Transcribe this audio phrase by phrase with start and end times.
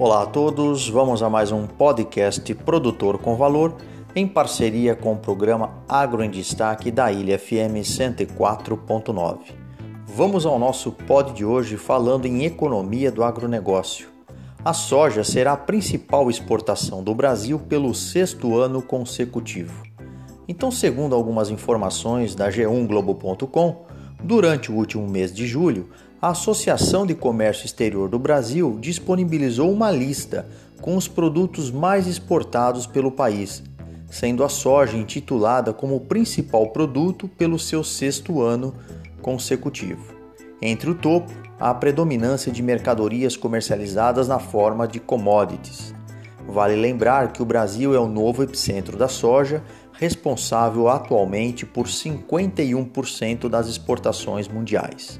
[0.00, 3.76] Olá a todos, vamos a mais um podcast Produtor com Valor
[4.16, 9.40] em parceria com o programa Agro em Destaque da Ilha FM 104.9.
[10.06, 14.08] Vamos ao nosso pod de hoje falando em economia do agronegócio.
[14.64, 19.82] A soja será a principal exportação do Brasil pelo sexto ano consecutivo.
[20.48, 23.84] Então, segundo algumas informações da G1globo.com,
[24.24, 25.90] durante o último mês de julho,
[26.22, 30.46] a Associação de Comércio Exterior do Brasil disponibilizou uma lista
[30.78, 33.62] com os produtos mais exportados pelo país,
[34.10, 38.74] sendo a soja intitulada como o principal produto pelo seu sexto ano
[39.22, 40.14] consecutivo.
[40.60, 45.94] Entre o topo, há a predominância de mercadorias comercializadas na forma de commodities.
[46.46, 49.62] Vale lembrar que o Brasil é o novo epicentro da soja,
[49.92, 55.18] responsável atualmente por 51% das exportações mundiais.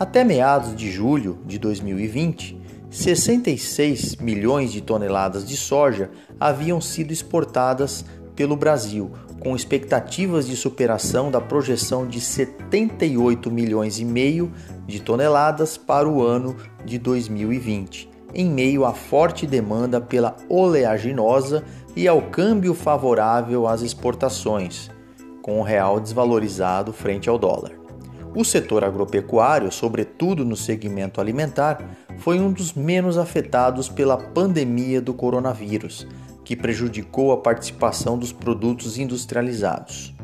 [0.00, 8.02] Até meados de julho de 2020, 66 milhões de toneladas de soja haviam sido exportadas
[8.34, 14.50] pelo Brasil, com expectativas de superação da projeção de 78 milhões e meio
[14.86, 21.62] de toneladas para o ano de 2020, em meio à forte demanda pela oleaginosa
[21.94, 24.90] e ao câmbio favorável às exportações,
[25.42, 27.79] com o real desvalorizado frente ao dólar.
[28.32, 31.84] O setor agropecuário, sobretudo no segmento alimentar,
[32.18, 36.06] foi um dos menos afetados pela pandemia do coronavírus,
[36.44, 40.14] que prejudicou a participação dos produtos industrializados.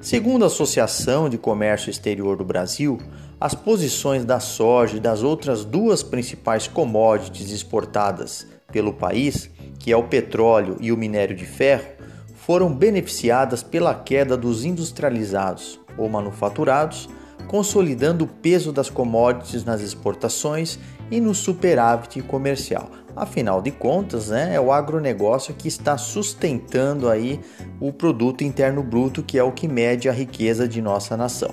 [0.00, 2.98] Segundo a Associação de Comércio Exterior do Brasil,
[3.40, 9.96] as posições da soja e das outras duas principais commodities exportadas pelo país, que é
[9.96, 11.88] o petróleo e o minério de ferro,
[12.34, 17.08] foram beneficiadas pela queda dos industrializados ou manufaturados
[17.50, 20.78] consolidando o peso das commodities nas exportações
[21.10, 22.88] e no superávit comercial.
[23.16, 27.40] Afinal de contas, né, é o agronegócio que está sustentando aí
[27.80, 31.50] o produto interno bruto, que é o que mede a riqueza de nossa nação.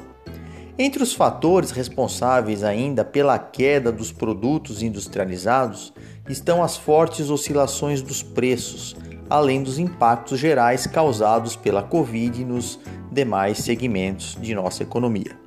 [0.78, 5.92] Entre os fatores responsáveis ainda pela queda dos produtos industrializados
[6.30, 8.96] estão as fortes oscilações dos preços,
[9.28, 12.80] além dos impactos gerais causados pela Covid nos
[13.12, 15.47] demais segmentos de nossa economia.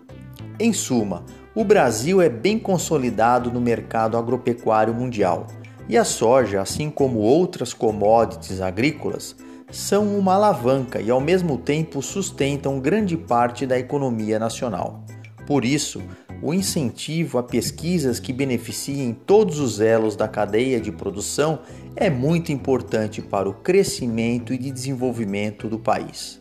[0.62, 5.46] Em suma, o Brasil é bem consolidado no mercado agropecuário mundial
[5.88, 9.34] e a soja, assim como outras commodities agrícolas,
[9.72, 15.02] são uma alavanca e ao mesmo tempo sustentam grande parte da economia nacional.
[15.46, 16.02] Por isso,
[16.42, 21.60] o incentivo a pesquisas que beneficiem todos os elos da cadeia de produção
[21.96, 26.39] é muito importante para o crescimento e desenvolvimento do país.